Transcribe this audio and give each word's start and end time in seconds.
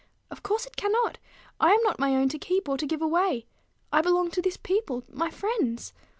Of 0.31 0.41
course 0.41 0.65
it 0.65 0.75
cannot. 0.75 1.19
I 1.59 1.73
am 1.73 1.83
not 1.83 1.99
my 1.99 2.15
own 2.15 2.27
to 2.29 2.39
keep 2.39 2.67
or 2.67 2.75
to 2.75 2.87
give 2.87 3.03
away. 3.03 3.45
I 3.93 4.01
belong 4.01 4.31
to 4.31 4.41
this 4.41 4.57
people, 4.57 5.03
my 5.07 5.29
friends. 5.29 5.93